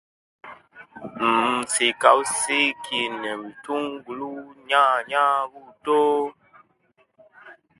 Mmm 1.05 1.55
nsiika 1.65 2.07
busiiki 2.17 2.99
nabutungulu 3.21 4.29
nyanya 4.69 5.23
buttoo 5.51 6.25